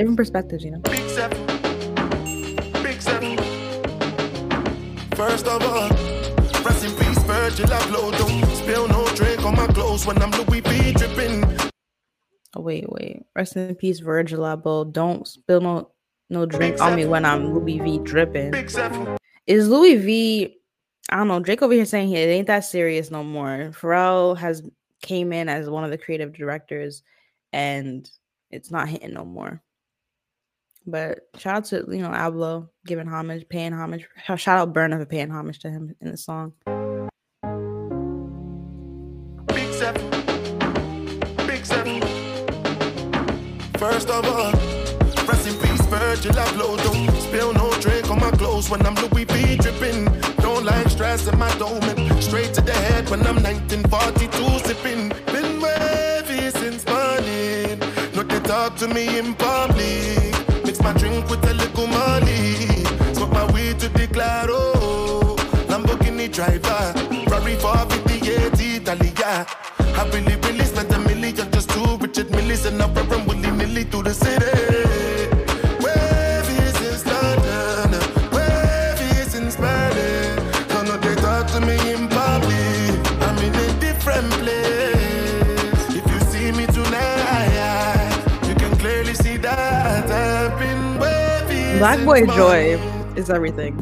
different 0.00 0.16
perspectives, 0.16 0.64
you 0.64 0.70
know. 0.70 0.78
Big 0.78 1.08
seven. 1.10 1.46
Big 2.82 3.02
seven. 3.02 3.36
First 5.14 5.46
of 5.46 5.62
all, 5.62 5.90
rest 6.64 6.84
in 6.84 6.92
peace, 6.96 7.22
Virgil 7.24 7.66
Abloh. 7.66 8.16
Don't 8.16 8.56
spill 8.56 8.88
no 8.88 9.06
drink 9.14 9.44
on 9.44 9.56
my 9.56 9.66
clothes 9.66 10.06
when 10.06 10.20
I'm 10.22 10.30
Louis 10.30 10.60
V 10.60 10.92
dripping. 10.92 11.44
Oh, 12.56 12.62
wait, 12.62 12.86
wait. 12.88 13.26
Rest 13.36 13.56
in 13.56 13.74
peace, 13.74 14.00
Virgil 14.00 14.40
Abloh. 14.40 14.90
Don't 14.90 15.28
spill 15.28 15.60
no 15.60 15.90
no 16.30 16.46
drink 16.46 16.80
on 16.80 16.96
me 16.96 17.04
when 17.04 17.26
I'm 17.26 17.52
Louis 17.52 17.78
V 17.80 17.98
dripping. 17.98 18.54
Is 19.46 19.68
Louis 19.68 19.96
V? 19.96 20.56
I 21.10 21.16
don't 21.16 21.28
know. 21.28 21.40
Drake 21.40 21.60
over 21.60 21.74
here 21.74 21.84
saying 21.84 22.10
it 22.12 22.16
ain't 22.16 22.46
that 22.46 22.64
serious 22.64 23.10
no 23.10 23.22
more. 23.22 23.72
Pharrell 23.74 24.34
has 24.38 24.62
came 25.02 25.34
in 25.34 25.50
as 25.50 25.68
one 25.68 25.84
of 25.84 25.90
the 25.90 25.98
creative 25.98 26.32
directors, 26.32 27.02
and 27.52 28.08
it's 28.50 28.70
not 28.70 28.88
hitting 28.88 29.12
no 29.12 29.26
more. 29.26 29.60
But 30.90 31.28
shout 31.38 31.56
out 31.56 31.64
to 31.66 31.84
you 31.88 32.02
know 32.02 32.10
Abloh 32.10 32.68
giving 32.86 33.06
homage, 33.06 33.48
paying 33.48 33.72
homage. 33.72 34.08
Shout 34.24 34.48
out 34.48 34.74
Burna 34.74 34.98
for 34.98 35.06
paying 35.06 35.30
homage 35.30 35.58
to 35.60 35.70
him 35.70 35.94
in 36.00 36.10
the 36.10 36.16
song. 36.16 36.52
Big 39.46 39.72
seven. 39.72 40.10
Big 41.46 41.64
seven. 41.64 42.00
First 43.78 44.10
of 44.10 44.24
all, 44.26 44.52
rest 45.26 45.46
in 45.48 45.54
peace, 45.60 45.80
Virgil 45.86 46.32
Abloh. 46.32 46.76
Don't 46.84 47.20
spill 47.22 47.52
no 47.54 47.72
drink 47.80 48.10
on 48.10 48.18
my 48.20 48.30
clothes 48.32 48.68
when 48.68 48.84
I'm 48.84 48.94
Louis 48.96 49.24
V 49.24 49.56
dripping. 49.56 50.04
Don't 50.36 50.64
like 50.64 50.88
stress 50.88 51.26
in 51.26 51.38
my 51.38 51.50
dome. 51.58 51.80
Straight 52.20 52.52
to 52.54 52.60
the 52.60 52.72
head 52.72 53.08
when 53.08 53.26
I'm 53.26 53.42
1942 53.42 54.66
sipping. 54.66 55.08
Been 55.32 55.60
wavy 55.60 56.50
since 56.50 56.84
morning. 56.86 57.78
No, 58.14 58.22
they 58.22 58.40
talk 58.40 58.76
to 58.76 58.88
me 58.88 59.18
in 59.18 59.34
Driver. 66.40 66.94
Ferrari 67.28 67.54
458 67.56 68.80
Italia. 68.80 69.44
I 69.78 70.08
really, 70.08 70.36
really 70.36 70.64
spent 70.64 70.90
a 70.90 70.98
million 71.00 71.36
just 71.52 71.68
to 71.68 71.98
Richard 72.00 72.28
Millis 72.28 72.64
and 72.64 72.80
I'm 72.80 72.94
run 72.94 73.26
willy 73.26 73.50
nilly 73.50 73.84
through 73.84 74.04
the 74.04 74.14
city. 74.14 74.48
Wavy 75.84 76.56
since 76.80 77.04
London, 77.04 77.92
wavy 78.32 79.12
since 79.28 79.56
Berlin. 79.56 80.36
Don't 80.70 80.86
know 80.88 80.96
they 80.96 81.14
talk 81.16 81.46
to 81.48 81.60
me 81.60 81.76
in 81.92 82.08
public. 82.08 82.96
I'm 83.20 83.36
in 83.44 83.54
a 83.54 83.68
different 83.78 84.30
place. 84.40 85.92
If 85.92 86.06
you 86.10 86.20
see 86.32 86.52
me 86.52 86.64
tonight, 86.72 88.16
you 88.48 88.54
can 88.54 88.74
clearly 88.78 89.12
see 89.12 89.36
that 89.36 90.08
I've 90.08 90.58
been 90.58 90.98
wavy. 90.98 91.76
Black 91.78 92.02
Boy 92.02 92.24
Joy 92.34 92.80
is 93.14 93.28
everything. 93.28 93.76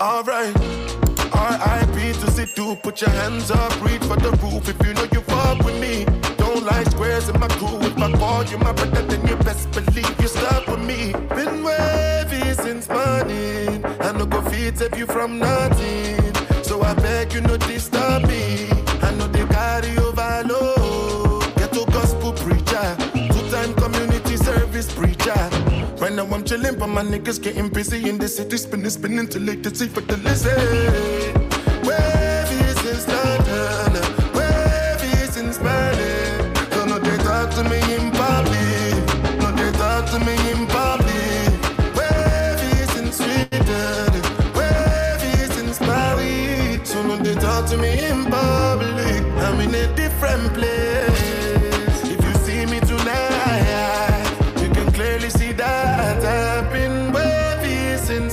Alright. 0.00 0.79
R.I.P. 1.40 2.12
to 2.20 2.26
Sidhu. 2.36 2.80
put 2.82 3.00
your 3.00 3.08
hands 3.10 3.50
up, 3.50 3.72
reach 3.82 4.04
for 4.04 4.16
the 4.16 4.30
roof 4.42 4.68
if 4.68 4.86
you 4.86 4.92
know 4.92 5.06
you 5.10 5.22
fuck 5.22 5.64
with 5.64 5.80
me. 5.80 6.04
Don't 6.36 6.64
like 6.66 6.86
squares 6.88 7.30
in 7.30 7.40
my 7.40 7.48
crew. 7.48 7.78
If 7.80 7.96
I 7.96 8.12
call 8.12 8.44
you 8.44 8.58
my 8.58 8.72
brother, 8.72 9.02
then 9.06 9.26
you 9.26 9.36
best 9.36 9.70
believe 9.72 10.20
you 10.20 10.28
stuck 10.28 10.66
with 10.66 10.84
me. 10.84 11.12
Been 11.34 11.64
wavy 11.64 12.52
since 12.52 12.88
morning. 12.90 13.82
I 14.06 14.12
no 14.12 14.26
go 14.26 14.42
feed 14.50 14.76
save 14.76 14.98
you 14.98 15.06
from 15.06 15.38
nothing. 15.38 16.20
So 16.62 16.82
I 16.82 16.92
beg 16.94 17.32
you 17.32 17.40
no 17.40 17.56
disturb 17.56 18.28
me. 18.28 18.68
I 19.00 19.10
know 19.16 19.26
they 19.28 19.46
carry 19.46 19.96
overload. 19.96 21.42
Get 21.56 21.72
to 21.72 21.86
gospel 21.90 22.34
preacher, 22.34 22.96
two-time 23.32 23.72
community 23.74 24.36
service 24.36 24.92
preacher. 24.92 25.49
Right 26.10 26.26
now 26.26 26.34
I'm 26.34 26.42
chilling, 26.42 26.76
but 26.76 26.88
my 26.88 27.02
niggas 27.04 27.40
getting 27.40 27.68
busy 27.68 28.08
in 28.08 28.18
the 28.18 28.26
city, 28.26 28.56
spinning, 28.56 28.90
spinning 28.90 29.28
till 29.28 29.42
late 29.42 29.62
to 29.62 29.72
see 29.72 29.86
for 29.86 30.00
the 30.00 30.16
listen. 30.16 30.56
Wavy 31.86 32.58
since 32.82 33.06
London, 33.06 33.92
wavy 34.34 35.14
since 35.30 35.58
Berlin. 35.58 36.52
Don't 36.70 36.88
know 36.88 36.98
they 36.98 37.16
talk 37.18 37.50
to 37.54 37.62
me 37.62 37.78
in 37.94 38.10
public, 38.10 38.98
no 39.38 39.52
they 39.54 39.70
talk 39.78 40.06
to 40.10 40.18
me 40.18 40.34
in 40.50 40.66
public. 40.66 41.48
Wavy 41.94 42.74
since 42.92 43.18
Sweden, 43.18 44.12
wavy 44.58 45.32
since 45.54 45.78
Paris. 45.78 46.90
So 46.90 47.06
no 47.06 47.18
they 47.18 47.36
talk 47.36 47.68
to 47.70 47.76
me 47.76 48.04
in 48.04 48.24
public. 48.24 49.22
I'm 49.46 49.60
in 49.60 49.72
a 49.76 49.94
different 49.94 50.54
place. 50.54 51.19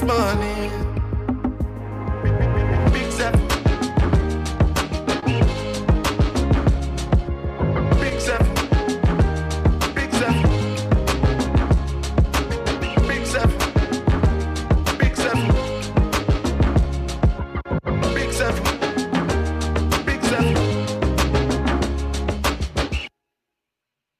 Morning. 0.07 0.71
Big 2.93 3.11
seven. 3.11 3.47
Big. 5.25 5.57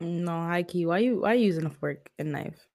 No, 0.01 0.31
high 0.31 0.63
key. 0.63 0.85
Why 0.85 0.99
you 0.99 1.21
why 1.21 1.33
you 1.33 1.45
using 1.45 1.65
a 1.65 1.69
fork 1.69 2.09
and 2.19 2.33
knife? 2.33 2.67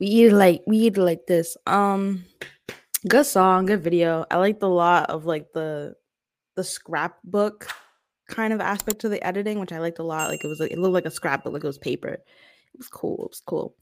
We 0.00 0.06
eat 0.06 0.30
like 0.30 0.62
we 0.66 0.78
eat 0.78 0.96
like 0.96 1.26
this. 1.26 1.56
Um 1.66 2.24
good 3.06 3.26
song, 3.26 3.66
good 3.66 3.82
video. 3.82 4.24
I 4.30 4.38
liked 4.38 4.62
a 4.62 4.66
lot 4.66 5.10
of 5.10 5.26
like 5.26 5.52
the 5.52 5.94
the 6.56 6.64
scrapbook 6.64 7.68
kind 8.28 8.52
of 8.52 8.60
aspect 8.60 9.00
to 9.00 9.08
the 9.08 9.22
editing, 9.24 9.60
which 9.60 9.72
I 9.72 9.78
liked 9.78 9.98
a 9.98 10.02
lot. 10.02 10.30
Like 10.30 10.42
it 10.42 10.48
was 10.48 10.58
like 10.58 10.72
it 10.72 10.78
looked 10.78 10.94
like 10.94 11.06
a 11.06 11.10
scrapbook, 11.10 11.52
like 11.52 11.64
it 11.64 11.66
was 11.66 11.78
paper. 11.78 12.14
It 12.14 12.78
was 12.78 12.88
cool. 12.88 13.24
It 13.26 13.30
was 13.30 13.42
cool. 13.46 13.76